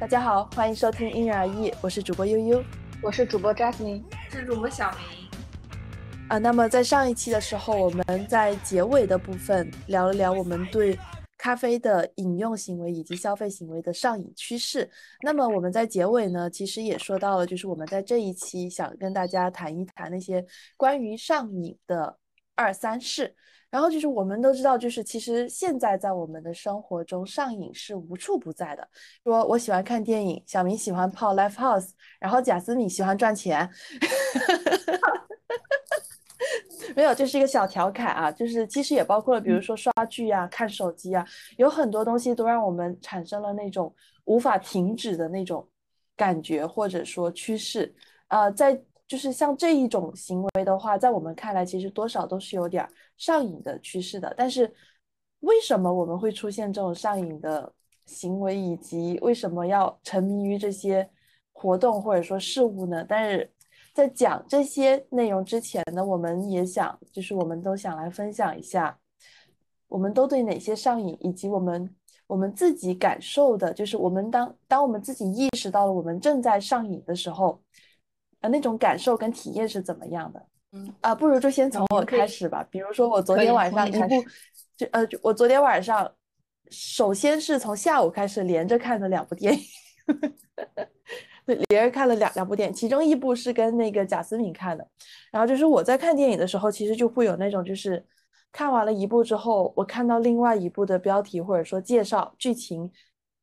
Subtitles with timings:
[0.00, 2.64] 大家好，欢迎收听因人而异，我是主播悠悠，
[3.02, 5.28] 我是主播 Jasmine，是主播小明。
[6.30, 10.98] 啊，那么在上一期的时候，我们在结尾的部分聊了聊我们对
[11.36, 14.90] 咖啡的饮用行为以及消费行为的上瘾趋势。
[15.22, 20.42] 那么我们在结尾呢，其实也说到了，就是我们在这一期想跟大家谈一谈那些
[20.78, 22.16] 关于上瘾的
[22.60, 23.34] 二三事。
[23.70, 28.88] 然后就是我们都知道，就是其实现在在我们的生活中，上瘾是无处不在的。
[29.22, 33.70] 说我喜欢看电影，小明喜欢泡 live house，然后贾斯敏喜欢赚钱。
[36.96, 41.24] 没有，这是一个小调侃啊，就是其实也包括了，比如说刷剧啊、看手机啊，
[41.56, 45.64] 有很多东西都让我们产生了那种无法停止的那种
[46.16, 47.94] 感觉，或者说趋势。
[48.26, 52.88] 呃，在就是像这一种行为的话，在我们看来，其实多少都是有点。
[53.16, 54.72] 上瘾的趋势的，但是
[55.40, 57.70] 为什么我们会出现这种上瘾的
[58.06, 61.10] 行为，以及为什么要沉迷于这些
[61.52, 63.04] 活动或者说事物呢？
[63.06, 63.52] 但是
[63.92, 68.96] 在讲这些内容之前呢，我们也想，就是我们都想来分享一下，
[69.88, 71.94] 我们都对哪些上瘾，以及我们
[72.26, 77.60] 我们自己感受的，就是我们当当我们自己意识到了我们正在上瘾的时候，
[78.40, 80.46] 呃，那种感受跟体验是怎么样的？
[80.72, 82.66] 嗯啊，不如就先从我开始吧。
[82.70, 84.24] 比如说，我昨天晚上一部，
[84.76, 86.10] 就呃，我昨天晚上，
[86.70, 89.60] 首先是从下午开始连着看的两部电影，
[91.44, 94.86] 对，连着看了两两部电影，其中一部是跟那个贾斯敏看的。
[95.32, 98.04] 然后就是我在看电影的时候，其实就会有那种，就是
[98.52, 102.90] 看完了一部之后，我看到另外一部的标题或者说介绍剧情。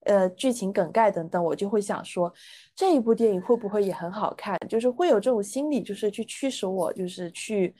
[0.06, 2.34] 呃，剧情梗概等等，我就会想说，
[2.78, 4.56] 这一部电影会不会也很好看？
[4.70, 7.74] 就是会有这种心理，就是去驱使我，就是去，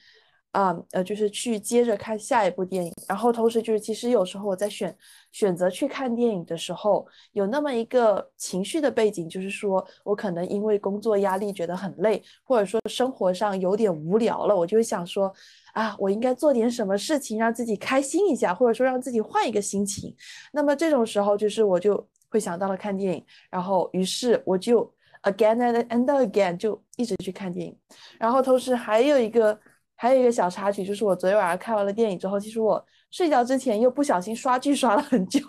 [0.54, 2.92] 啊，呃，就是去接着看下一部电影。
[3.08, 4.98] 然后同时就是，其实有时候我在选
[5.32, 15.32] 选择去看电影的时候，有那么一个情绪的背景，就是说我可能因为工作压力觉得很累，或者说生活上有点无聊了，我就想说，
[15.74, 20.16] 啊，我应该做点什么事情让自己开心一下，或者说让自己换一个心情。
[20.52, 22.04] 那么这种时候，就是我就。
[22.38, 24.86] 就想到了看电影，然后于是我就
[25.24, 27.76] again and again 就一直去看电影，
[28.20, 29.60] 然后同时还有一个
[29.96, 35.42] 还有一个小插曲，就是我昨天晚上看完了电影之后，其实我睡觉之前又不小心刷剧刷了很久。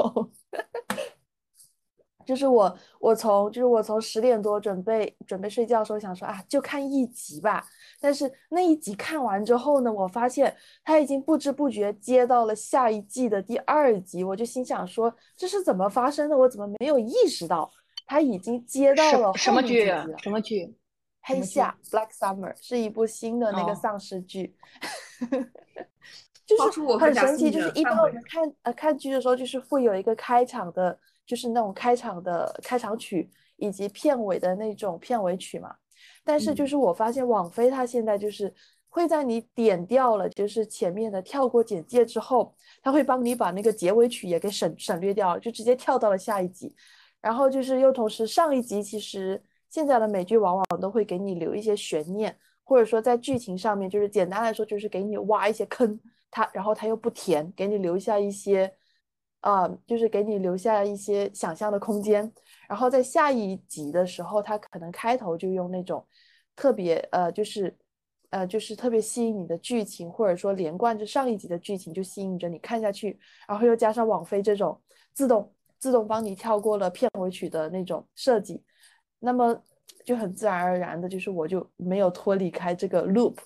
[2.28, 7.64] 就是我，我从就是我从十点多准备准备睡觉的时候想说啊，就看一集吧。
[7.98, 16.36] 但是那一集看完之后呢，我发现他已经不知不觉接到了下一季的第二集，我就心想说这是怎么发生的？
[16.36, 17.70] 我怎么没有意识到
[18.06, 19.86] 他已经接到了什么剧？
[20.18, 20.76] 什么剧？
[21.22, 24.54] 黑夏 （Black Summer） 是一部新的那个丧尸剧，
[26.44, 27.50] 就是很神奇。
[27.50, 30.98] 就是一般我们看呃看剧的时候，就是会有一个开场的。
[31.28, 35.76] 就是那种开场的开场曲以及片尾的那种片尾曲嘛，
[36.24, 38.52] 但是就是我发现网飞它现在就是
[38.88, 46.74] 会在你点掉了就是前面的跳过简介之后，它会帮你把那个结尾曲也给省省略掉了，就直接跳到了下一集。
[47.20, 52.34] 然后就是又同时上一集其实现在的美剧往往都会给你留一些悬念，
[52.64, 56.00] 或者说在剧情上面就是简单来说就是给你挖一些坑，
[56.30, 58.72] 它然后它又不填，给你留下一些。
[59.40, 62.30] 啊，就是给你留下一些想象的空间，
[62.68, 66.04] 然后在下一集的时候，他可能开头就用那种
[66.56, 67.76] 特别呃，就是
[68.30, 74.80] 呃，就是特别吸引你的剧情，或者说连贯着上一集的剧情就吸引着你看下去，然后又加上网飞这种
[75.14, 78.62] 自动自动帮你跳过了片尾曲的那种设计，
[79.20, 79.62] 那么
[80.04, 83.36] 就很自然而然的，就是我就没有脱离开这个 loop，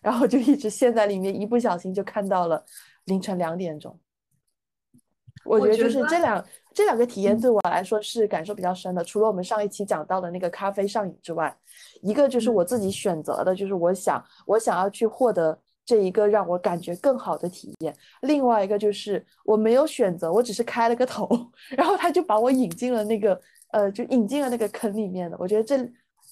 [0.00, 2.64] 然后就一直陷在里面，一不小心就看到了
[3.06, 3.98] 凌晨两点钟。
[5.44, 9.02] 我觉得就是这两这两个体验对我来说是感受比较深的。
[9.02, 11.56] 除了我们上一期讲到的那个咖啡上瘾之外，
[12.02, 17.96] 一个就是我自己选择的，就是我想我想要去获得这一个让我感觉更好的体验。
[18.22, 21.28] 另外一个就是我没有选择，我只是开了个头，
[21.76, 23.40] 然后他就把我引进了那个
[23.72, 25.36] 呃，就引进了那个坑里面的。
[25.40, 25.76] 我觉得这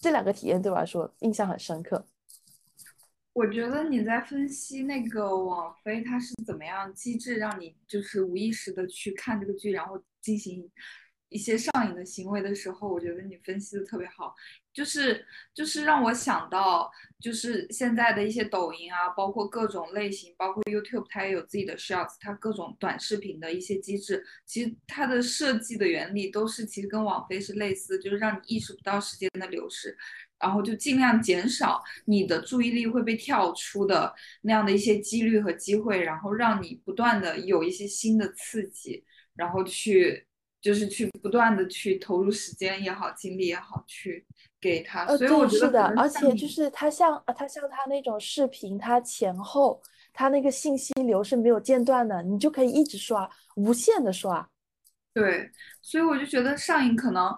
[0.01, 2.05] 这两个体验对我来说印象很深刻。
[3.39, 10.69] 我觉得你在分析那个网飞它是怎么样机制让你就是无意识的去看这个剧，然后进行
[11.29, 14.35] 一些上瘾的行为的时候，我觉得你分析的特别好，
[14.73, 15.25] 就是
[15.55, 16.91] 就是让我想到
[17.21, 29.97] 就是现在的一些抖音啊，包括各种类型，包括 YouTube 它也有自己的 Shorts，它各种短视频的一些机制，其实它的设计的原理都是其实跟网飞是类似，就是让你意识不到时间的流逝。
[30.41, 39.05] 然后就尽量减少你的注意力会被跳出的那样的一些几率和机会，然后让你不断的有一些新的刺激，
[39.35, 40.27] 然后去
[40.61, 44.27] 就是去不断的去投入时间也好，精力也好，去
[44.61, 45.05] 给他。
[45.05, 49.81] 呃，所以我觉得而且就是他像呃它像他那种视频，他前后
[50.13, 54.49] 他那个信息流是没有间断的，你就可以一直刷，无限的刷。
[55.15, 55.51] 对，
[55.83, 57.37] 所以我就觉得上瘾可能，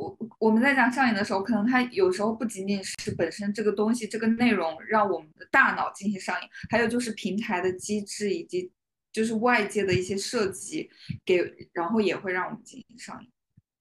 [0.00, 8.72] 我我们在讲上瘾的时候，可能它有时候不仅仅是本身这个东西这个内容让我们的大脑进行上瘾，还有就是平台的机制以及
[9.12, 10.90] 就是外界的一些设计
[11.24, 13.30] 给，然后也会让我们进行上瘾。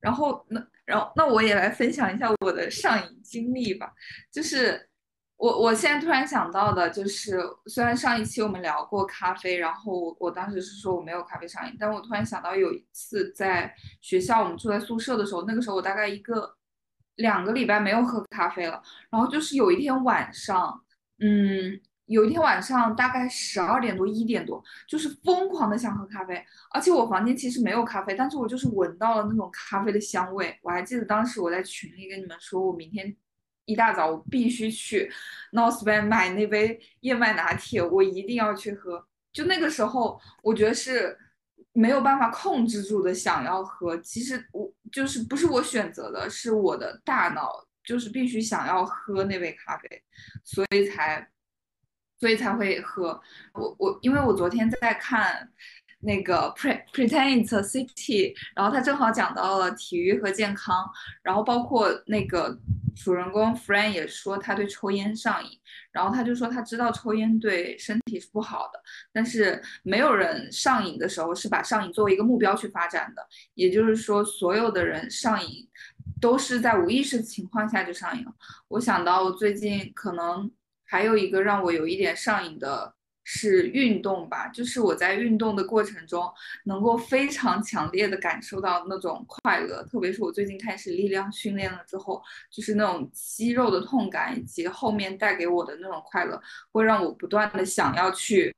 [0.01, 3.93] 然后那然后那我也来分享一下我的上瘾经历吧，
[4.31, 4.88] 就是
[5.39, 16.55] 我我现在突然想到的，就是虽然上一期我们聊过咖啡，然后我我当时是说我没有咖啡上瘾，但我突然想到有一次在学校我们住在宿舍的时候，那个时候我大概一个
[17.15, 20.83] 两个礼拜没有喝咖啡了，然后就是有一天晚上，
[21.19, 21.79] 嗯。
[22.09, 30.57] 有一天晚上大概十二点多一点多，就是疯狂的想喝咖啡，而且我房间其实没有咖啡，但是我就是闻到了那种咖啡的香味。
[30.63, 33.15] 我还记得当时我在群里跟你们说，我明天
[33.69, 35.11] 一大早我必须去
[35.51, 39.05] North Bay 买那杯燕麦拿铁，我一定要去喝。
[39.31, 41.17] 就那个时候，我觉得是
[41.73, 43.95] 没有办法控制住的想要喝。
[43.97, 50.03] 其实我就是不是我选择的，是我的大脑就是必须想要喝那杯咖啡，
[50.43, 51.29] 所以才。
[52.21, 53.17] 所以才会喝
[53.53, 55.49] 我我，因为我昨天在看
[55.99, 60.89] 那个 Pre pretend City，然后他正好讲到了体育和健康，
[61.21, 62.57] 然后包括那个
[62.95, 65.49] 主人公 Fran 也说他对抽烟上瘾，
[65.91, 68.79] 然后他就说他知道抽烟对身体是不好的，
[69.11, 75.67] 但是没有人上瘾的时候是把上瘾作为一个目标去发展的，也就是说所有的人上瘾
[76.21, 78.33] 都是在无意识的情况下就上瘾了。
[78.69, 80.51] 我想到我最近可能。
[80.91, 82.91] 还有一个让我有一点上瘾的
[83.31, 86.27] 是运动吧，就是我在运动的过程中
[86.63, 96.41] 能够非常强烈的感受到那种快乐，特别是我最近开始力量训练了之后，就是那种肌肉的痛感以及后面带给我的那种快乐，
[96.71, 98.51] 会让我不断的想要去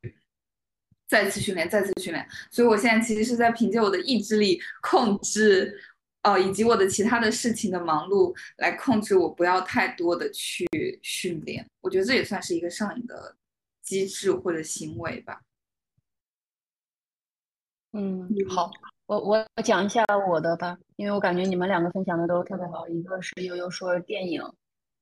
[1.10, 2.26] 再次训练，再次训练。
[2.50, 5.78] 所以我现在其实是在凭借我的意志力控制。
[6.24, 10.68] 哦，以及我的其他的事情的忙碌来控制我，不要太多的去
[11.02, 11.66] 训练。
[11.82, 13.36] 我觉得这也算是一个上瘾的
[13.92, 15.42] 机制或者行为吧。
[17.92, 18.72] 嗯，好，
[19.06, 22.88] 我我讲一下我的吧，因为我感觉你们两个分享的都特别好。
[22.88, 24.42] 一个是悠悠说电影、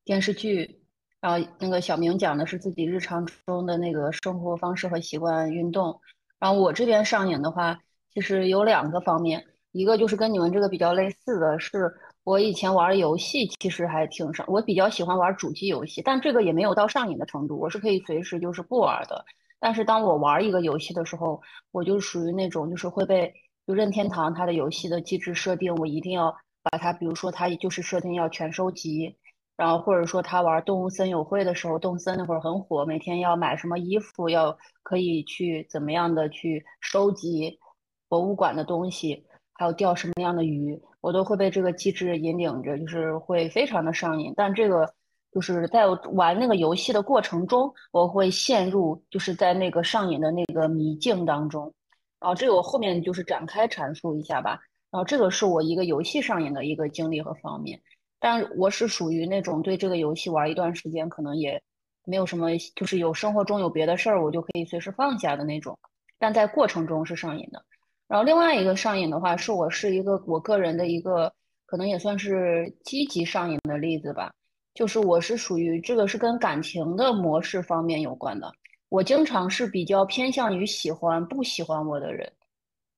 [0.04, 0.82] 电视剧，
[1.22, 6.02] 然后那个小明讲的是自己日常中的那个生活方式和习惯，运动。
[6.40, 7.80] 然后我这边上瘾的话，
[8.12, 9.46] 其实有两个方面。
[9.72, 11.94] 一个就是跟你们这个比较类似的是，
[12.24, 19.26] 我以前玩游戏其实还挺上，我比较喜欢玩主机游戏，但这个也没有到上瘾的程度，我是可以随时就是不玩的。
[19.60, 23.34] 但是当我玩一个游戏的时候，我就属于那种就是会被
[23.66, 29.18] 就任天堂它的游戏的机制设定，我一定要把它，比如说它就是设定要全收集，
[29.58, 37.60] 然后或者说他玩动物森友会的时候，动森那会儿很火，每天要买什么衣服，要可以去怎么样的去收集
[38.08, 39.26] 博物馆的东西。
[39.60, 44.34] 还有钓什么样的鱼，我都会被这个机制引领着，就是会非常的上瘾。
[44.38, 44.90] 但这个
[45.34, 51.74] 就是在玩那个游戏的过程中，我会陷入就是在那个上瘾的那个迷境当中。
[52.22, 54.58] 然后这个我后面就是展开阐述一下吧。
[54.92, 57.78] 然后这个是我一个游戏上瘾的一个经历和方面。
[58.18, 61.62] 但我是属于那种对这个游戏玩一段时间，可能也
[62.06, 62.48] 没有什么，
[62.78, 65.78] 就是有生活中有别的事儿，我就可以随时放下的那种。
[66.18, 67.62] 但在过程中是上瘾的。
[68.10, 71.32] 然后另外一个上瘾的话，是我是一个我个人的一个
[71.68, 74.34] 可能也算是积极上瘾的例子吧，
[74.74, 78.52] 就是我是属于这个是跟感情的模式方面有关的。
[78.90, 82.28] 我经常是比较偏向于喜欢不喜欢我的人，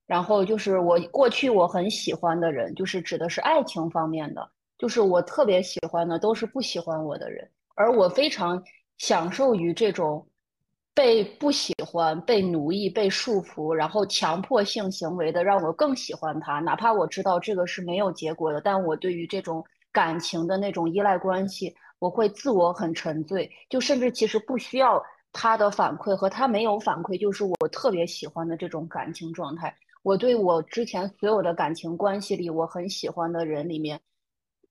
[0.08, 8.63] 然后就是我过去我很喜欢的人，就是指的是爱情方面的，就是我特别喜欢的都是不喜欢我的人，而我非常
[8.98, 10.25] 享受于这种。
[10.93, 16.60] 被不喜欢、被奴役、被束缚，然后强迫性行为的，让我更喜欢他。
[16.60, 23.50] 哪怕我知道这个是没有结果的，但我对于这种感情的那种依赖关系，我会自我很沉醉。
[23.69, 29.74] 就甚至其实不需要他的反馈，和他没有反馈，就是我特别喜欢的这种感情状态。
[30.03, 33.98] 我对我之前所有的感情关系里，我很喜欢的人里面，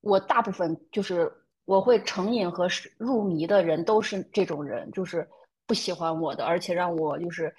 [0.02, 1.32] 我大部分就是
[1.64, 5.26] 我会成瘾和入迷的人都是这种人，就是。
[5.70, 7.54] 不喜欢我的，而且让我就是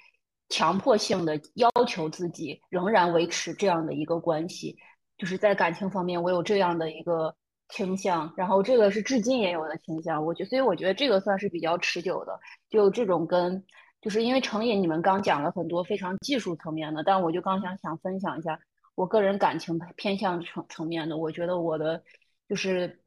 [0.50, 4.76] 强迫性的要求自己仍然维持这样的一个关系，
[5.16, 7.34] 就是在感情方面我有这样的一个
[7.70, 10.22] 倾向，然后这个是至今也有的倾向。
[10.22, 12.38] 我觉，所以我觉得这个算是比较持久的。
[12.68, 13.64] 就这种跟，
[14.02, 18.60] 就是因为成瘾，你们刚讲了很多非常技术层面的，但我就刚想想分享一下
[18.94, 22.02] 我个人感情偏向层层面的，我觉得我的
[22.46, 23.01] 就是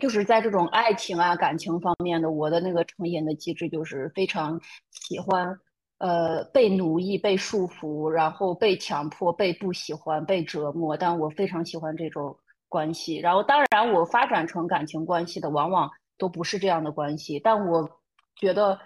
[0.00, 5.58] 就是在这种爱情啊感情方面的，我的那个成瘾的机制就是非常喜欢
[5.98, 12.36] 呃被奴役、被束缚，然后被强迫、被不喜欢、被折磨，但我非常喜欢这种
[12.68, 13.16] 关系。
[13.18, 17.88] 然后当然我发展成感情关系的往往都不是这样的关系，但我
[18.36, 18.78] 觉得。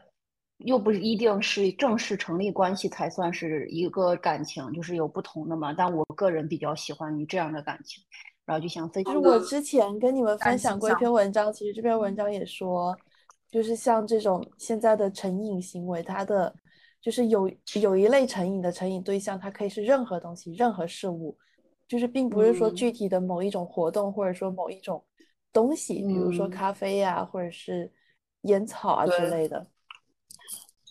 [0.61, 5.71] 又不一定是正式成立关系才算是一个感情，就是有不同的嘛。
[5.75, 8.03] 但我个人比较喜欢你这样的感情，
[8.47, 9.15] 然后就想分享。
[9.15, 12.97] 就是我之前跟你们分享过一篇文章，其实这篇文章也说，
[13.51, 16.55] 就是像这种现在的成瘾行为，它的
[17.03, 17.51] 就是有
[17.83, 21.37] 有一类成瘾的成瘾对象，它可以是任何东西、任何事物，
[21.87, 25.05] 就是并不是说具体的某一种活动，或者说某一种
[25.53, 27.93] 东西，比如说咖啡呀，或者是
[28.43, 29.67] 烟草啊之类的。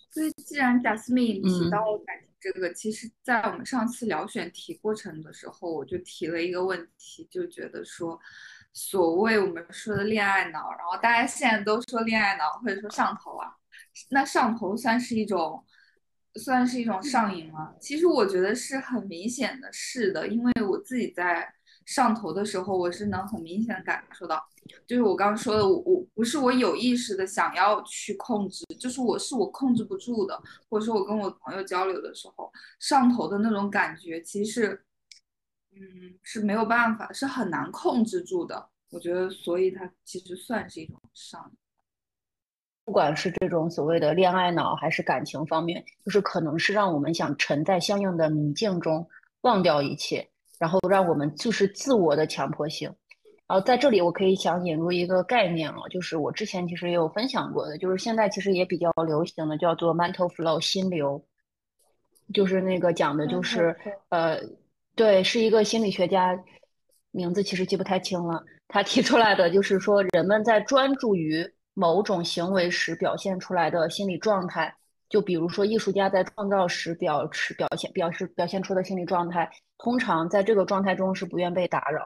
[0.10, 8.20] 所以，既然贾斯敏提到感情这个，其实，在我们上次聊选题过程的时候，我就提了一个问题，就觉得说，
[8.72, 13.52] 所谓我们说的恋爱脑，然后大家现在都说恋爱脑或者说上头啊，
[14.10, 15.66] 那上头算是一种，
[16.36, 17.74] 算是一种上瘾吗？
[17.80, 21.52] 其实我觉得是很明显的，是的，因为我自己在
[21.86, 24.44] 上头的时候，我是能很明显的感受到。
[24.88, 34.84] 就是我刚刚说的，我我不是我有意识的想要去控制，就是我是我控制不住的，或者说我跟我朋友交流的时候上头的那种感觉，其实，
[35.72, 38.70] 嗯，是没有办法，是很难控制住的。
[38.90, 41.52] 我觉得，所以它其实算是一种上
[42.86, 49.08] 不管是这种所谓的恋爱脑，还是感情方面，就是可能是让我们想沉在相应的迷境中，
[49.42, 52.94] 忘掉一切，然后让我们就是自我的强迫性。
[53.48, 61.24] 然后在这里，我可以想引入一个概念啊，就是我之前其实也有分享过的，就是现在其实也比较流行的，叫做 mental flow 心流，
[62.34, 63.76] 就是那个讲的就是
[64.10, 64.40] 呃，
[64.96, 66.36] 对，是一个心理学家，
[67.12, 74.74] 名字其实记不太清了，他提出来的就是说，人们在专注于某种行为时表现出来的心理状态，
[75.16, 82.02] 就比如说艺术家在创造时表示表现表示表现出的心理状态，通常在这个状态中是不愿被打扰。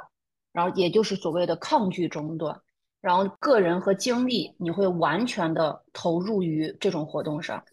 [0.54, 2.56] 然后也就是所谓的抗拒中断，
[3.01, 7.63] 然后个人和精力你会完全的投入于这种活动上，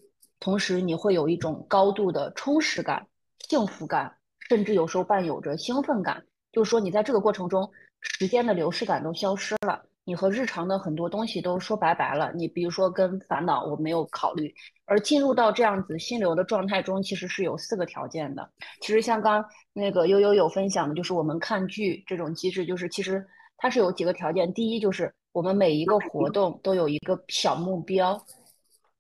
[0.41, 3.07] 同时你会有一种高度的充实感、
[3.47, 4.17] 幸福感，
[4.49, 6.25] 甚至有时候伴有着兴奋感。
[6.51, 12.33] 就是说你在这个过程中，时间的流逝感都消失了，你和日常的很多东西都说拜拜了。
[12.33, 14.55] 你比如说跟烦恼我没有考虑。
[14.85, 18.49] 而进入到这样子心流的状态中，其实是有四个条件的。
[18.81, 24.55] 其实像刚那个悠悠有分享的，就是我们看剧这种机制，就是其实它是有几个条件。
[24.55, 28.17] 第一，就是我们每一个活动都有一个小目标；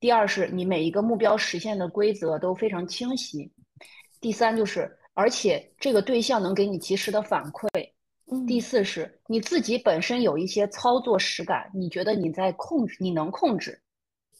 [0.00, 3.48] 第二，是你每一个目标实现的规则都非常清晰；
[4.20, 7.68] 第三，就是而且这个对象能给你及时的反馈；
[8.46, 13.80] 第四，是你自己本身有一些操作实感，你觉得你在控制，你能控制。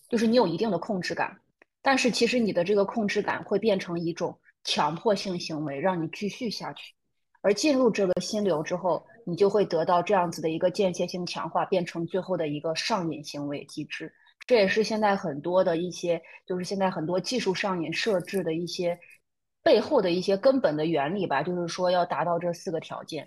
[0.09, 1.37] 就是你有一定的控制感，
[1.83, 6.95] 但是其实你的这个控制感会变成一种强迫性行为，让你继续下去。
[7.43, 14.12] 而进入这个心流之后，你就会得到这样子的一个间歇性强化，变成最后的一个上瘾行为机制。
[14.47, 18.99] 这也是现在很多的一些，就是现在很多技术上瘾设置的一些
[19.62, 21.43] 背后的一些根本的原理吧。
[21.43, 23.26] 就是说要达到这四个条件，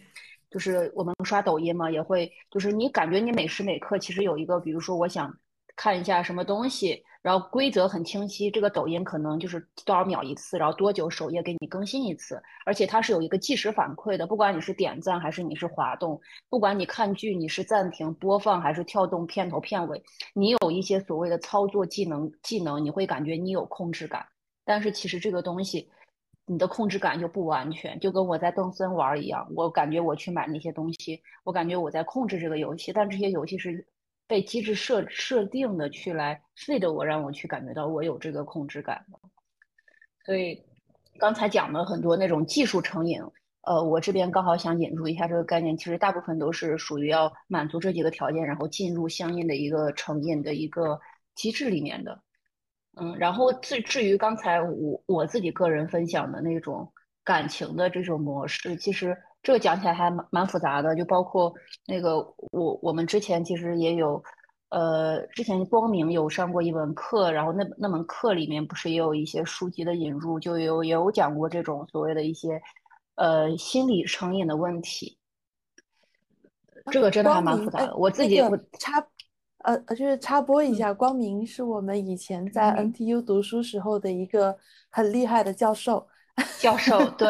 [0.50, 5.34] 就是我们刷抖音嘛，也会就是你感觉你每时每刻其实有一个，比如说我想。
[5.82, 8.52] 看一下什么东西，然后规则很清晰。
[8.52, 14.28] 这个抖音可能就是多少秒一次，然后多久首页给你更新一次，而且它是有一个即时反馈的。
[14.28, 20.04] 不管你是点赞还是你是滑动，不管你看剧你是暂停播放还是跳动片头片尾，
[20.34, 24.26] 你有一些所谓的操作技能技能，你会感觉你有控制感。
[24.66, 25.90] 但是其实这个东西，
[26.50, 29.48] 你的控制感就不完全，就跟我在邓森玩一样。
[29.56, 33.88] 我感觉我去买那些东西，我感觉我在控制这个游戏，但这些游戏是。
[34.30, 39.04] 被机制设设定的去来费的我，让我去感觉到我有这个控制感
[40.24, 40.62] 所以
[41.18, 43.20] 刚才讲的很多那种技术成瘾，
[43.62, 45.76] 呃，我这边刚好想引入一下这个概念。
[45.76, 51.02] 其实大部分都是属于要满足这几个条件，然后进入相应的一个成瘾的一个
[51.34, 52.22] 机制里面的。
[53.02, 56.92] 嗯，然后至至于刚才我我自己个人分享的那种
[57.24, 59.18] 感情的这种模式，其实。
[59.42, 61.54] 这个讲起来还蛮蛮复杂的，就包括
[61.88, 62.18] 那个
[62.52, 64.22] 我我们之前其实也有，
[64.68, 72.62] 呃，之前光明有上过一门课，然后那那门课里面不是也有一些书籍的引入，就有也有讲过这种所谓的一些
[73.16, 75.18] 呃心理成瘾的问题。
[76.92, 79.02] 这个真的还蛮复杂的，我自己我插
[79.64, 84.58] 呃就是插播一下，光明是我们以前在 NTU 读书时候的一个
[84.90, 86.08] 很厉害的教授。
[86.58, 87.28] 教授，对，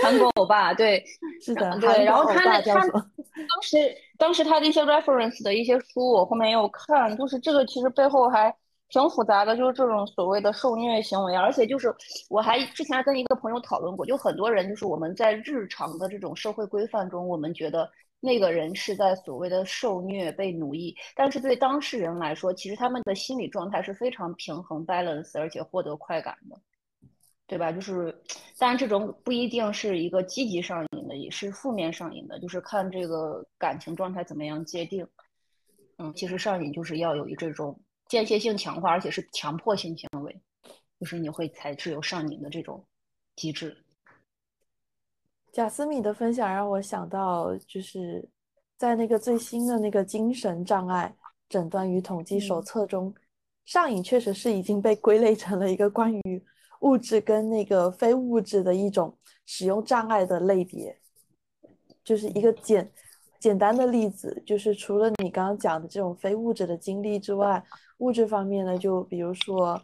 [0.00, 1.04] 韩国欧巴，对，
[1.42, 3.76] 是的，对，然后他的他 当时
[4.16, 8.54] 当时他的一些 reference 的一些书，我后面也有看，就是这个其实背后还
[8.88, 11.92] 挺复杂的，就是这种所谓的受虐行为，而且就是
[12.30, 17.90] 我还之前还跟一个朋友讨论过，就很多人就是我们在日常的这种社会规范中，我们觉得
[18.24, 26.58] 那个人是在所谓的受虐被奴役，但是对当事人来说，其实他们的心理状态是非常平衡 balance，而且获得快感的。
[27.46, 27.70] 对吧？
[27.70, 28.10] 就是，
[28.58, 35.06] 当然这种不一定是一个积极上瘾的，也是负面上瘾的，就是看这个感情状态怎么样界定。
[35.98, 37.78] 嗯，其实上瘾就是要有这种
[38.08, 40.34] 间歇性强化，而且是强迫性行为，
[40.98, 42.82] 就是你会才是有上瘾的这种
[43.36, 43.83] 机制。
[45.54, 48.28] 贾斯敏的分享让我想到，就是
[48.76, 51.14] 在那个最新的那个精神障碍
[51.48, 53.14] 诊断与统计手册中，
[53.64, 56.44] 上瘾确实是已经被归类成了一个关于。
[56.80, 60.98] 物质跟那个非物质的一种使用障碍的类别，
[62.02, 62.90] 就是一个简
[63.38, 67.64] 简单的例子，就是除了你刚刚讲的这种非物质的经历之外，
[67.98, 69.80] 物质方面呢，就比如说，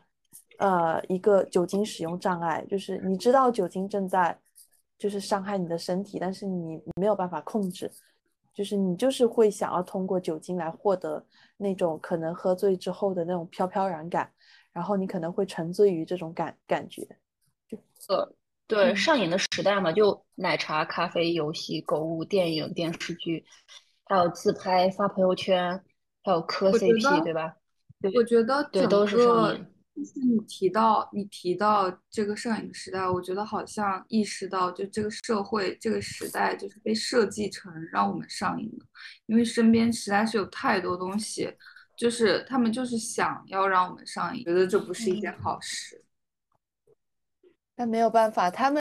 [0.58, 4.36] 呃，一个酒精使用障碍，就是你知道酒精正在
[5.00, 7.90] 就是伤害你的身体，但是你没有办法控制，
[8.54, 11.24] 就是你就是会想要通过酒精来获得
[11.56, 14.30] 那种可能喝醉之后的那种飘飘然感。
[14.72, 17.02] 然后你可能会沉醉于这种感感觉，
[18.08, 18.32] 呃，
[18.68, 23.44] 对，上瘾的时代嘛，就奶茶、咖啡、游戏、购物、电影、电视剧，
[24.04, 25.82] 还有自拍、发朋友圈，
[26.22, 27.56] 还有磕 CP，对吧？
[28.14, 29.66] 我觉得对都是上瘾。
[30.00, 38.86] 就是你提到你提到这个摄影时代，我觉得好像意识到，就这个社会这个时代就是被设计成让我们上瘾的，
[39.26, 41.52] 因为身边实在是有太多东西。
[41.96, 46.02] 就是他们就是想要让我们上瘾，觉得这不是一件好事。
[47.76, 48.80] 但没有办法，他们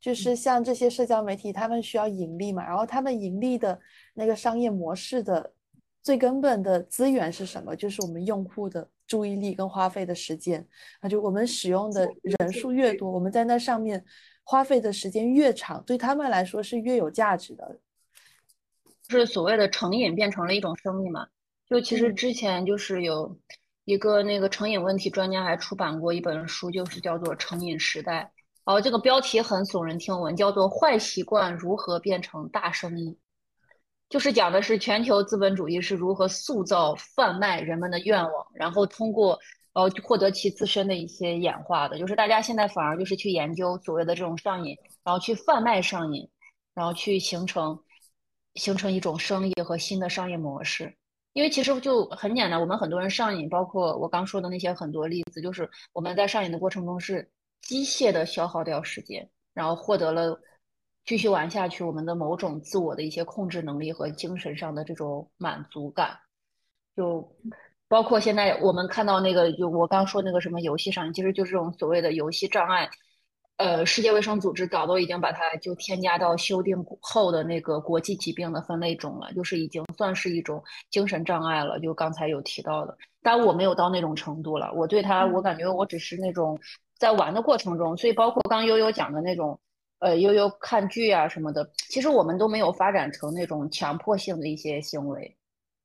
[0.00, 2.64] 就是像这些社交媒体，他们需要盈利嘛。
[2.64, 3.80] 然后他们盈利的
[4.14, 5.52] 那个商业模式的
[6.00, 7.74] 最根本的资源是什么？
[7.74, 10.64] 就是我们用户的注意力跟花费的时间。
[11.02, 14.04] 那就我们使用的人数越多，我们在那上面
[14.44, 17.80] 花费的时间越长，对他们来说是越有价值的。
[19.08, 21.26] 是所谓的成瘾变成了一种生命嘛？
[21.68, 23.36] 就其实之前就是有
[23.84, 28.32] 一个那个成瘾问题专家还出版过一本书，就是叫做《成瘾时代》。
[28.64, 33.10] 然后这个标题很耸人听闻，叫做《坏习惯如何变成大生意》，
[34.10, 39.38] 就是讲的是全球资本主义是如何塑造贩卖人们的愿望，然后通过
[39.72, 41.96] 呃获得其自身的一些演化的。
[41.96, 46.28] 就是大家现在反而就是去研究所谓的这种上瘾，然后去贩卖上瘾，
[46.74, 47.78] 然后去形成
[48.56, 50.92] 形成一种生意和新的商业模式。
[51.32, 57.30] 因为其实就很简单，我们很多人上瘾，包括我刚说的那些很多例子，就是我们在上瘾的过程中是
[57.62, 60.36] 机械的消耗掉时间，然后获得了
[61.04, 66.18] 继续玩下去我们的某种自我的一些控制能力和精神上的这种满足感。
[66.96, 67.36] 就
[67.88, 72.88] 包括现在我们看到那个，就我刚说那个什么游戏上，其实就是这种所谓的游戏障碍。
[73.56, 81.78] 呃，世界卫生组织早都已经把它就添加到修订后的那个国际疾病的分类中了，就是已经算是一种精神障碍了。
[81.78, 84.72] 就刚才有提到的，但我没有到那种程度了。
[84.74, 86.58] 我对它，我感觉我只是那种
[86.96, 89.60] 在玩的过程中，所以包括刚悠悠讲的那种，
[90.00, 95.36] 呃，悠悠看剧啊什么的，其实我们都没有发展成那种强迫性的一些行为。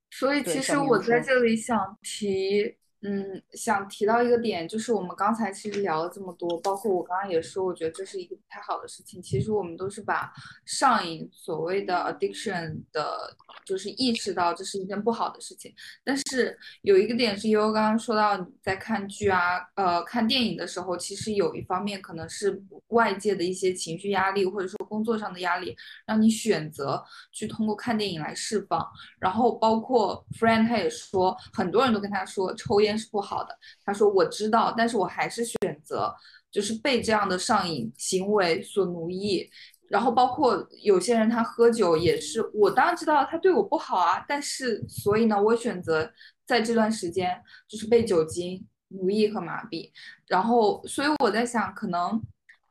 [0.09, 2.75] 所以，其实我在这里想提。
[3.07, 9.21] 嗯，想提到一个点，就是我们刚才其实聊了这么多，包括我刚刚也说，我觉得这是一个不太好的事情。
[9.21, 10.33] 其实我们都是把
[10.65, 15.71] 上瘾所谓的 addiction 的，就是意识到这是一件不好的事情。
[16.03, 28.83] 但是有一个点是，悠悠刚刚说到，你在看剧啊，呃，看电影的时候，其实有一方面可能是外界的一些情绪压力，或者说工作上的压力，让你选择去通过看电影来释放。
[29.19, 32.94] 然后包括 friend 他也说，很多人都跟他说抽烟。
[32.97, 33.57] 是不好的。
[33.83, 36.13] 他说我知道，但是我还是选择
[36.51, 39.49] 就是被这样的上瘾行为所奴役。
[39.87, 46.11] 然后包括有些人他喝酒也是，我当然知道他对我不好啊，但是所以呢，我选择
[46.43, 49.91] 在这段时间就是被酒精奴役和麻痹。
[50.25, 52.19] 然后所以我在想，可能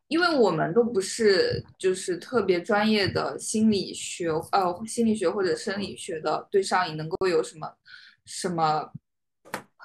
[0.09, 7.73] 因为我们都不是就是特别专业的心理学呃心理学或者生理学的，对上瘾能够有什么
[8.25, 8.91] 什么。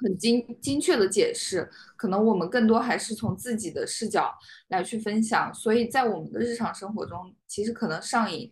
[0.02, 4.32] 很精精确的解释，可能我们更多还是从自己的视角
[4.68, 5.52] 来去分享。
[5.54, 8.50] 所以在我们的日常生活中，其实可能上瘾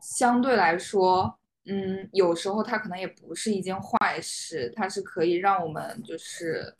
[0.00, 6.74] 相对来说，嗯，有时候它可能也不是一件坏事，它是可以让我们就是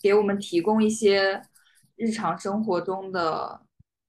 [0.00, 1.42] 给我们提供一些
[1.96, 3.62] 日常生活中的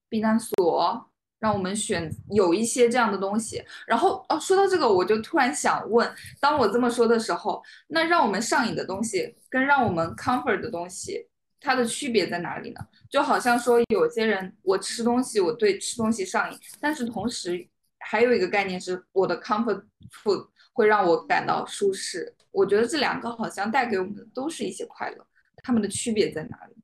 [0.10, 1.09] 避难所，
[1.40, 3.64] 让我们选有一些这样的东西。
[3.88, 11.28] 然后哦，说到这个，我就突然想问，当我这么说的时候，那让我们上瘾的东西跟让我们 comfort 的东西，
[11.60, 12.80] 它的区别在哪里呢？
[13.10, 17.68] 就好像说有些人我吃东西，我对吃东西上瘾，但是同时
[18.00, 22.36] 还有一个概念是我的 comfort food 会让我感到舒适。
[22.52, 25.26] 我觉得这两个好像带给我们的都是一些快乐，
[25.64, 26.76] 它们的区别在哪里？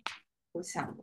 [0.53, 0.95] 我想。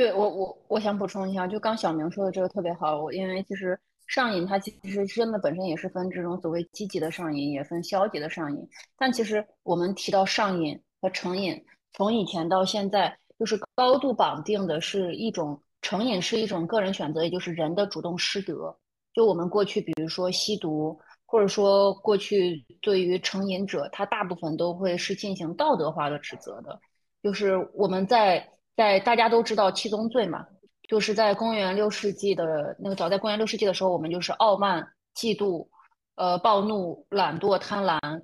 [0.00, 8.66] 对我我我想补充一下，就刚小明说的这个特别好，我因为其实上瘾它其实真的本身也是分这种所谓积极的上瘾，也分消极的上瘾。
[8.96, 18.74] 但其实我们提到上瘾和成瘾，从以前到现在，就是高度绑定的是一种成瘾是一种个人选择，也就是人的主动失德。
[19.12, 26.80] 就我们过去比如说吸毒，或者说过去对于成瘾者，他大部分都会是进行道德化的指责的，
[27.22, 28.48] 就是我们在。
[28.80, 30.42] 在大家都知道七宗罪嘛，
[30.88, 34.82] 就是在公元六世纪的那个早在公元六世纪的时候，我们就是傲慢、
[35.14, 35.68] 嫉妒、
[36.14, 38.22] 呃暴怒、懒惰、贪婪，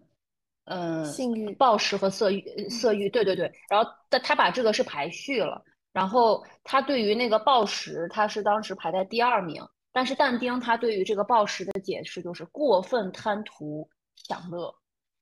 [0.65, 3.53] 嗯，性欲、暴食和色欲、色欲，对对对。
[3.69, 9.63] 然后他他把这个是排序了，然后他对于那个暴食，他是当时排在第二名。
[9.93, 13.87] 但是但丁他对于这个暴食的解释就是过分贪图
[14.27, 14.75] 享乐，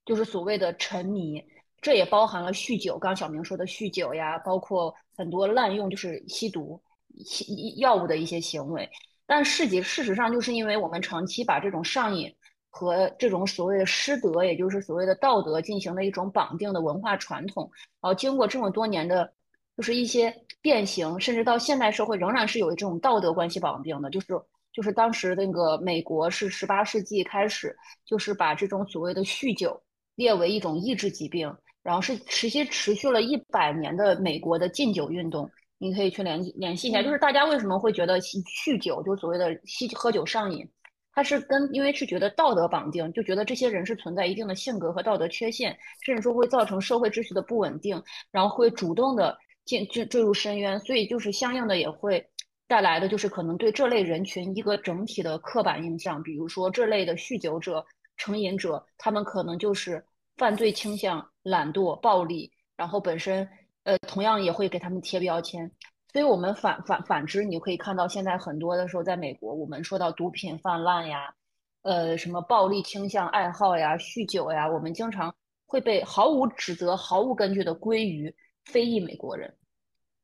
[0.04, 1.42] 就是所谓的沉迷。
[1.80, 6.80] 这也包含了酗酒，刚小明说的酗酒呀，包括很多滥用就是吸毒、
[7.24, 8.88] 吸药物的一些行为。
[9.26, 12.30] 但事实事实上，就是因为我们长期把这种上瘾
[12.68, 17.70] 和这种所谓的师德，也就是所谓的道德进行了一种绑定的文化传统，
[18.02, 19.32] 然后经过这么多年的，
[19.76, 24.10] 就是一些变形，甚至到现代社会仍然是有这种道德关系绑定的。
[24.10, 24.26] 就是
[24.72, 27.74] 就是当时那个美国是十八世纪开始，
[28.04, 29.82] 就是把这种所谓的酗酒
[30.16, 31.50] 列为一种意志疾病。
[31.84, 40.66] 然后是持续持续了一百年的美国的禁酒运动，你可以去联联系一下，就是大家为什么会觉得酗酒，就所谓的吸喝酒上瘾，
[41.12, 52.26] 它是跟因为是觉得道德绑定，就觉得这些人是存在一定的性格和道德缺陷，甚至说会造成社会秩序的不稳定，然后会主动的进坠坠入深渊，所以就是相应的也会
[52.66, 57.84] 带来的就是可能对这类人群一个整体的刻板印象，比如说这类的酗酒者、
[58.16, 60.02] 成瘾者，他们可能就是
[60.38, 61.30] 犯罪倾向。
[61.44, 63.48] 懒惰、暴力，然后本身，
[63.84, 65.70] 呃，同样也会给他们贴标签。
[66.12, 71.34] 所以，我们反反反之，你可以看到现在很多的时候，在美国，我们说到毒品泛滥呀，
[71.82, 75.34] 呃，什么暴力倾向、爱好呀、酗酒呀，我们经常
[75.66, 79.52] 会被毫无指责、毫无根据的归于非裔美国人，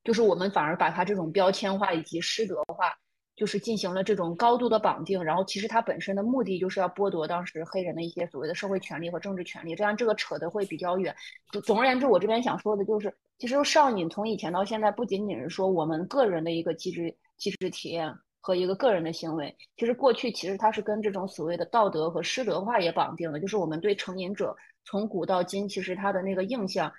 [0.05, 2.97] 就是我们反而把他这种标签化以及失德化。
[3.41, 11.17] 就是进行了这种高度的绑定，然后其实它本身的目的就是要剥夺当时黑人的一些所谓的社会权利和政治权利，这样这个扯得会比较远。
[11.51, 26.93] 总总而言之，我这边想说的就是，其实上瘾从以前到现在，不仅仅是说我们个人的一个机制、机制体验和一个个人的行为，其实过去其实它是跟这种所谓的道德和师德化也绑定了，就是我们对成瘾者从古到今，其实他的那个印象，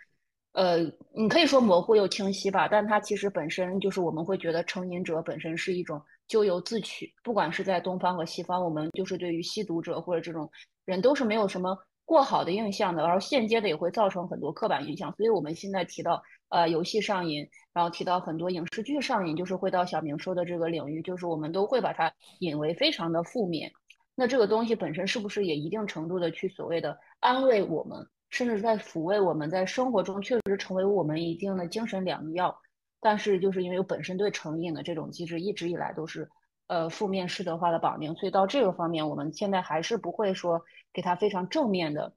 [0.54, 0.80] 呃，
[1.14, 6.02] 你可以说模糊又清晰吧，但它其实本身就是我们会觉得成瘾者本身是一种。
[6.32, 10.50] 咎由自取，不管是在东方和西方，我们就是对于吸毒者或者这种
[10.86, 15.14] 人都是没有什么过好的印象的，然后间接的也会造成很多刻板印象。
[15.18, 23.70] 所以我们现在提到呃游戏上瘾，然后提到很多影视剧上瘾，就是会到小明说的这个领域，就是我们都会把它引为非常的负面。
[24.16, 32.58] 那这个东西本身是不是也一定程度的去所谓的安慰我们，甚至在抚慰我们在生活中确实成为我们一定的精神良药？
[33.04, 36.30] 但是就是因为我本身对成瘾的这种机制一直以来都是，
[36.68, 40.62] 呃，负面师德化的绑定，所以到这个方面，我们现在还是不会说
[40.94, 42.14] 给他非常正面的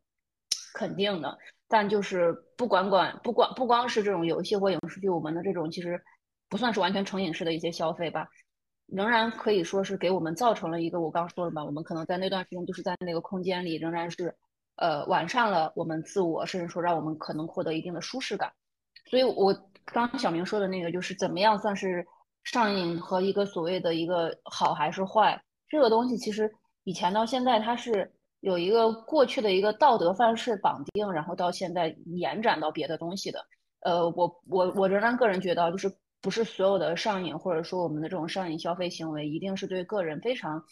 [0.74, 1.38] 肯定的。
[1.66, 6.04] 但就是不管管不管不光是这种游戏或影视剧，我们的这种其实
[6.50, 8.28] 不算是完全成瘾式的一些消费吧，
[8.86, 14.36] 仍然可以说是给我们造成了一个我刚说了吧，我们可能在那段时间就是在那个空间里，仍然是
[14.76, 18.52] 呃完善了我们自我，甚至说让我们可能获得一定的舒适感。
[19.06, 19.70] 所以我。
[19.86, 22.06] 刚小明说的那个，就是怎么样算是
[22.42, 25.40] 上瘾和一个所谓的一个好还是坏？
[25.68, 26.52] 这个东西其实
[26.84, 33.44] 以前到现在，它是有一个过去的一个道德范式绑定，然后到现在延展到别的东西的。
[33.80, 35.90] 呃，我我我仍然个人觉得，就是
[36.22, 40.64] 不是所有的上瘾，或者说我们的这种上瘾消费行为，一定是对个人非常，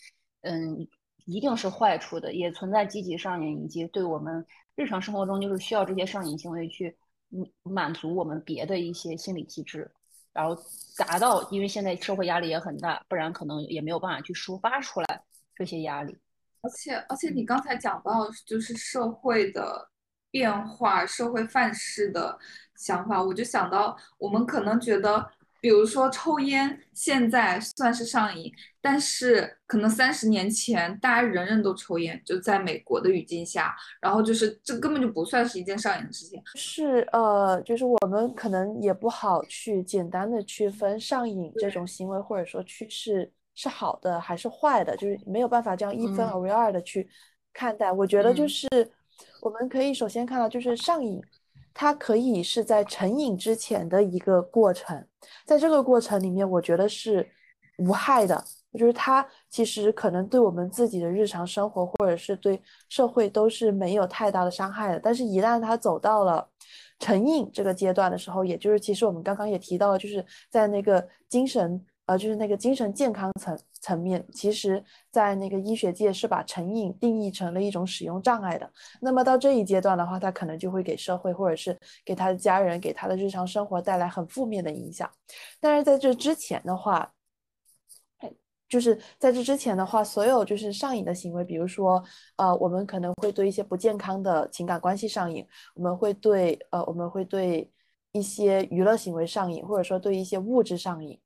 [0.42, 0.88] 嗯，
[1.26, 4.46] 一定是坏处的，也存在积极上瘾，以及对我们
[4.76, 6.96] 日常生活中就是需要这些上瘾行为去。
[7.32, 9.90] 嗯，满足我们别的一些心理机制，
[10.32, 10.54] 然后
[10.96, 15.22] 达到，因为现在社会压力也很大，不然可能也没有办法去抒发出来
[15.54, 16.16] 这些压力。
[16.60, 19.88] 而且，而且你刚才讲到就是社会的
[20.30, 22.38] 变化、社会范式的
[22.76, 25.28] 想法，我就想到我们可能觉得
[25.62, 36.42] 比如说抽烟，现在算是上瘾，但是可能三十年前大家人人都抽烟，就在美国的语境下，然后就是这根本就不算是一件上瘾的事情。
[36.56, 47.08] 是呃，就是我们可能也不好去简单的区分上瘾这种行为或者说趋势是好的还是坏的，就是没有办法这样一分为二的去
[47.52, 47.92] 看待。
[47.92, 48.66] 我觉得就是
[49.40, 51.22] 我们可以首先看到，就是上瘾。
[51.74, 55.06] 它可以是在成瘾之前的一个过程，
[55.44, 57.28] 在这个过程里面，我觉得是
[57.78, 58.44] 无害的。
[58.78, 64.98] 就是它其实可能对我们自己的日常生活，或者是对社会都是没有太大的伤害的。
[64.98, 66.48] 但是，一旦它走到了
[66.98, 71.84] 成瘾这个阶段的时候，也就是其实我们刚刚也提到了，就是在那个精神。
[72.06, 78.72] 呃，就是那个精神健康层层面，其实，在那个医学界是把成瘾定义成了一种使用障碍的。
[79.00, 85.10] 那么到这一阶段的话，他可能就会给社会或者是给他的家人、给他的日常生活带来很负面的影响。
[85.60, 87.12] 但是在这之前的话，
[88.68, 92.02] 就是在这之前的话，所有就是上瘾的行为，比如说，
[92.36, 97.70] 呃，我们可能会对一些不健康的情感关系上瘾，我们会对呃，我们会对
[98.12, 101.20] 一些娱乐行为上瘾，或者说对一些物质上瘾。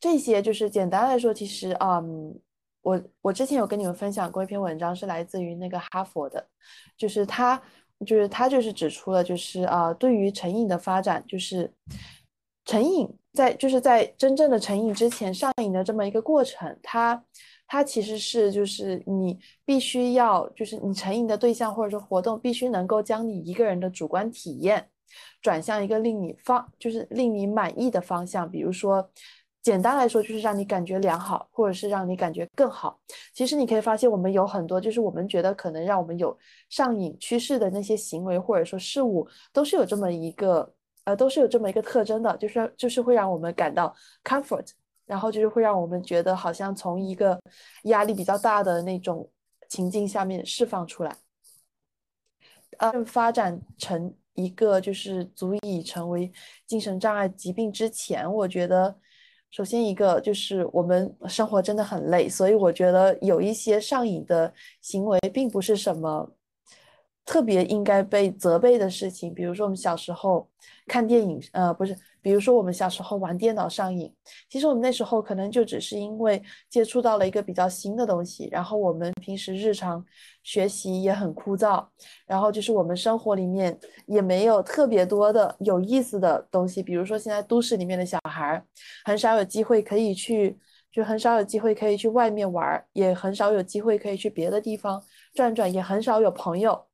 [0.00, 2.34] 这些就是简单来说，其实，嗯，
[2.80, 6.48] 我我之前有跟你们分享过一篇文章，是来自于那个哈佛的，
[6.96, 7.60] 就是他，
[8.06, 11.70] 就是他就是指出了，就是啊，对于成瘾的发展，就是
[12.64, 17.22] 成瘾在就是在真正的成瘾之前上瘾的这么一个过程，它
[17.66, 24.88] 它其实是就是你必须要就是你成瘾的对象或者说活动必须能够将你一个人的主观体验
[25.42, 29.10] 转向一个令你方就是令你满意的方向，比如说。
[29.62, 32.98] 简单来说，就是让你感觉良好，或者是让你感觉更好。
[33.34, 36.36] 其实你可以发现，我们有很多，就是我们觉得可能让我们有
[36.70, 40.72] 上瘾趋势的那些行为，或者说事物，都是有这么一个，
[41.04, 43.94] 呃，都是有这么一个特征的，就是就是会让我们感到
[44.24, 44.66] comfort，
[45.04, 47.38] 然后就是会让我们觉得好像从一个
[47.82, 49.30] 压力比较大的那种
[49.68, 51.14] 情境下面释放出来。
[52.78, 56.32] 呃，发展成一个就是足以成为
[56.66, 58.98] 精神障碍疾病之前，我觉得。
[59.50, 66.30] 首先，一个就是我们生活真的很累，所以我觉得有一些上瘾的行为，并不是什么
[67.30, 69.32] 特别应该被责备的事情。
[69.32, 70.48] 比如说，我们小时候
[70.88, 71.96] 看电影，呃，不是。
[72.22, 74.12] 比如说，我们小时候玩电脑上瘾，
[74.50, 80.04] 其实我们那时候可能就只是因为接触到了一个比较新的东西，然后我们平时日常
[80.42, 81.86] 学习也很枯燥，
[82.26, 86.82] 然后就是我们生活里面也没有特别多的有意思的东西。
[86.82, 88.62] 比如说，现在都市里面的小孩
[89.04, 90.58] 很少有机会可以去，
[90.92, 96.86] 就很少有机会可以去外面玩，也很少有机会可以去别的地方转转，也很少有朋友。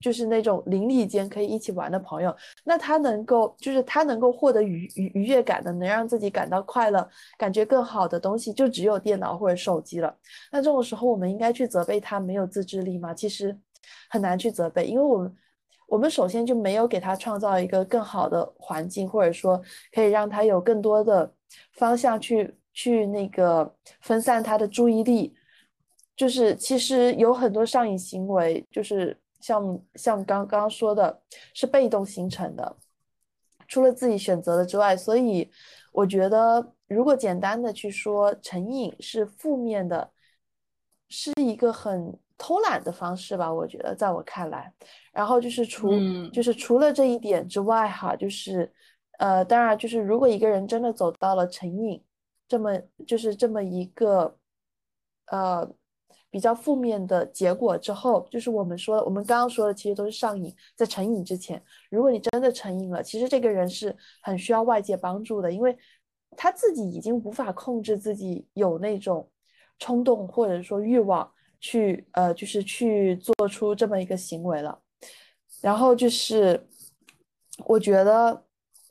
[0.00, 2.34] 就是那种邻里间可以一起玩的朋友，
[2.64, 10.16] 那他能够，就是他能够获得愉愉愉悦感的，能让自己感到快乐、感觉更好的东西，就只有电脑或者手机了。
[10.52, 13.12] 那这种时候，我们应该去责备他没有自制力吗？
[13.12, 13.58] 其实
[14.08, 15.36] 很难去责备，因为我们
[15.88, 19.60] 我们首先就没有给他创造一个更好的环境，或者说
[19.92, 21.32] 可以让他有更多的
[21.72, 25.34] 方向去去那个分散他的注意力。
[26.14, 29.18] 就是其实有很多上瘾行为，就是。
[29.40, 31.22] 像像刚刚说的，
[31.54, 32.76] 是被动形成的，
[33.66, 35.50] 除了自己选择的之外，所以
[35.92, 40.10] 我觉得，如果简单的去说成瘾是负面的，
[41.08, 43.52] 是一个很偷懒的方式吧？
[43.52, 44.72] 我觉得，在我看来，
[45.12, 45.90] 然后就是除
[46.32, 48.72] 就是除了这一点之外，哈，就是
[49.18, 52.02] 呃，当然就是如果一个人真的走到了成瘾，
[52.48, 54.36] 这么就是这么一个
[55.26, 55.70] 呃。
[56.30, 60.54] 比较负面的结果之后，就是我们说的，我们刚刚说的，其实都是上瘾。
[60.76, 65.76] 在成瘾之前，如果你真的成瘾了，其实这个人是很需要外界帮助的，因为
[66.36, 69.28] 他自己已经无法控制自己有那种
[69.78, 74.78] 冲动或者说欲望去呃，就是去做出这么一个行为了。
[75.62, 76.68] 然后就是
[77.64, 78.44] 我觉得，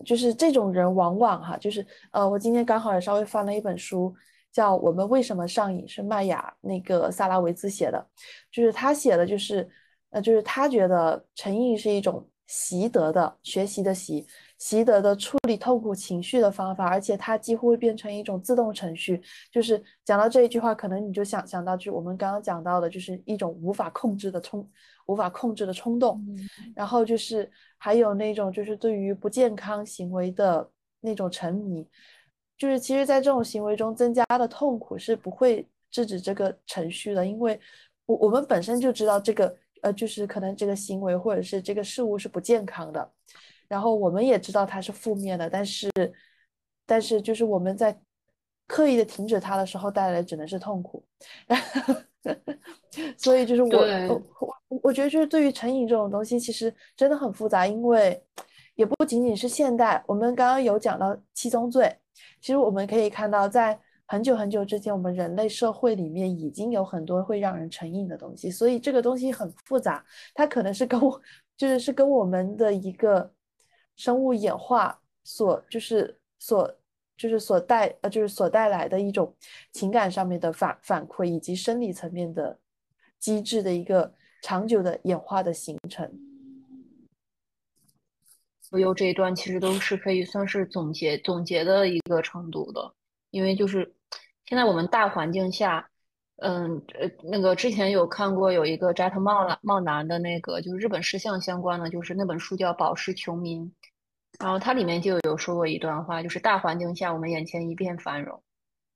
[0.04, 4.14] 就是这种人往往哈，就是呃，我今天刚好也稍微翻了一本书。
[4.52, 5.88] 叫我们为什么上瘾？
[5.88, 8.08] 是麦雅那个萨拉维兹写的，
[8.52, 9.70] 就是他写的，就是
[10.10, 14.26] 呃，就是他觉得成瘾是一种习得的学习的习，
[14.58, 19.22] 习得的处理痛苦情绪的方法，而且它几乎会变成一种自动程序。
[19.52, 24.68] 就是讲到这一句话，可能你就想想到，就是我们刚刚讲到的，就是一种无法控制的冲，
[25.08, 26.26] 无法控制的冲动。
[26.74, 30.68] 然后就是还有那种就是对于不健康行为的
[31.02, 31.86] 那种沉迷。
[32.58, 37.60] 就是其实，在这种行为中增加的痛苦是不会制止这个程序的，因为
[38.06, 43.12] 我我们本身就知道这个呃，就是可能这个行为或者是这个事物是不健康的，
[43.68, 45.90] 然后我们也知道它是负面的，但是
[46.86, 47.98] 但是就是我们在
[48.66, 51.06] 刻意的停止它的时候，带来的只能是痛苦。
[53.18, 53.70] 所以就是我
[54.10, 54.24] 我
[54.68, 58.22] 我我觉得就是对于成瘾这种东西，其实真的很复杂，因为
[58.76, 60.04] 也不仅仅是现代。
[60.08, 61.96] 我们刚刚有讲到七宗罪，
[62.40, 68.52] 其实我们可以看到，在很久很久之前，我们人类社会里面已经有很多会让人成瘾的东西。
[68.52, 71.22] 所以这个东西很复杂，它可能是跟我
[71.58, 73.32] 就是是跟我们的一个
[73.96, 76.74] 生物演化所就是所。
[77.20, 79.36] 就是所带呃，就是所带来的一种
[79.74, 82.60] 情感上面的反反馈，以及生理层面的
[83.18, 86.08] 机制的一个长久的演化的形成。
[88.70, 92.94] 所有这一段其实都是可以算是总结总结的一个程度的，
[93.30, 93.96] 因为就是
[94.46, 95.90] 现在我们大环境下，
[96.38, 103.64] 嗯呃，那个之前有看过有一个斋藤茂男茂男的那个就是日本事项相关的，就是那本书叫《宝石穷民》。
[104.38, 108.44] 然后它里面就有说过一段话，就是大环境下我们眼前一片繁荣，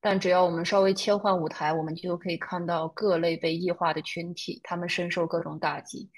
[0.02, 6.12] 但只要我们稍微切换舞台，我们就可以看到各类被异化的群体，他们深受各种打击。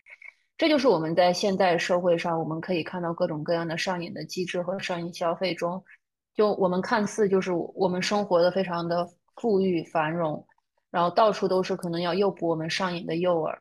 [0.63, 5.83] 这就是我们在现代社会上，我们可以看到各种各样的上瘾的机制和上瘾消费中，
[6.33, 10.47] 就我们看似就是我们生活的非常的富裕繁荣，
[10.89, 13.53] 然后到处都是可能要诱捕我们上瘾的诱饵，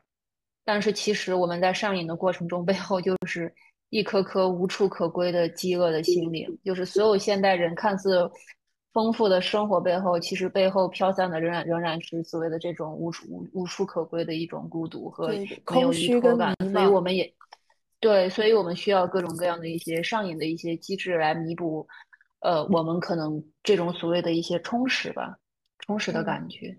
[0.63, 3.53] 但是其实我们在上瘾的过程中，背后就是。
[3.89, 8.27] 一颗颗无处可归的饥饿的心灵，就是所有现代人看似
[8.93, 16.55] 丰富的生活背后，其实背后飘散的仍然仍然是所谓的这种无处无无处可归的一种孤独和没有依托感。
[16.71, 17.33] 所以我们也
[17.99, 21.87] 对，所以我们需要各种各样的一些上瘾的一些机制来弥补，
[22.41, 25.37] 呃，我们可能这种所谓的一些充实吧，
[25.79, 26.77] 充实的感觉。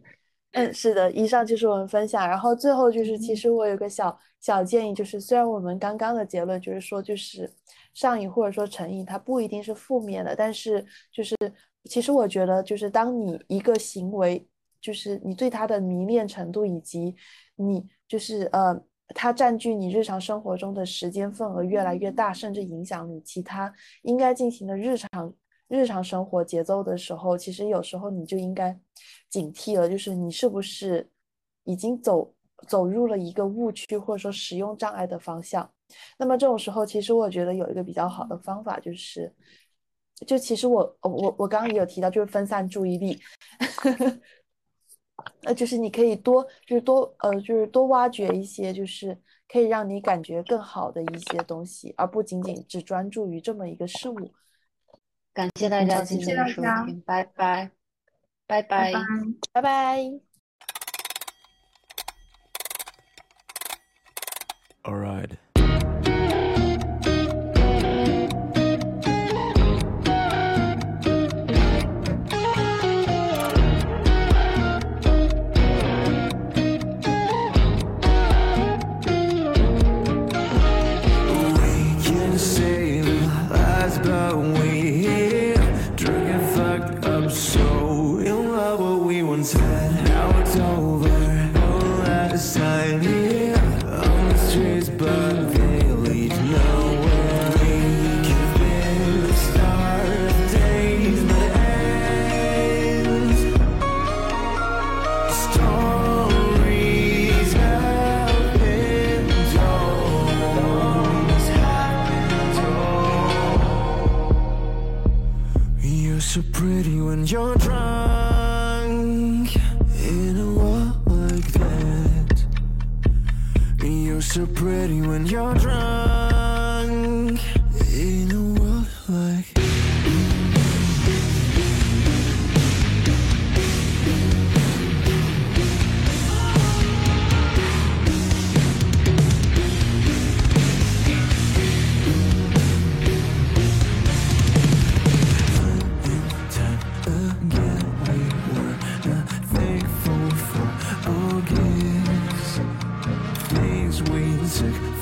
[0.53, 2.29] 嗯，是的，以上就是我们分享。
[2.29, 7.53] 然后最后就是，其实我有个小小建议，就是虽然我们刚刚的结论就是说，就是
[7.93, 11.35] 上瘾或者说成瘾，它不一定是负面的，但是就是
[11.85, 14.47] 其实我觉得，就是当你一个行为，
[14.81, 17.15] 就是你对它的迷恋程度，以及
[17.57, 25.35] 你就是呃，它占据你日常生活中的时间份额越来越大，甚至影响你其他应该进行的日常。
[25.67, 28.79] 日常生活节奏的时候，其实有时候你就应该
[29.31, 31.11] 警惕了，就是你是不是
[31.65, 32.33] 已经走
[32.69, 35.69] 走入了一个误区或者说使用障碍的方向。
[36.19, 39.35] 那么这种时候，其实我觉得有一个比较好的方法，就是
[40.27, 43.21] 就其实我我我刚刚也有提到，就是分散注意力，
[45.45, 49.17] 呃，就是你可以多就是多呃就是多挖掘一些就是
[49.49, 54.33] 可以让你感觉更好的一些东西，而不仅仅只专注于这么一个事物。
[55.33, 57.71] 感谢大家今天的收听，拜拜，
[58.47, 58.93] 拜拜，
[59.53, 59.99] 拜拜。
[64.83, 65.39] All right.
[87.35, 87.74] so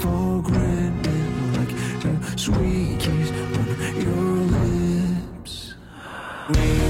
[0.01, 5.75] for granted, like sweet kiss on your lips.
[6.51, 6.82] Wait.